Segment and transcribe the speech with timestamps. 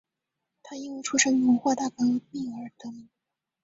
[0.63, 3.07] 他因为出生于文化大革命而得名。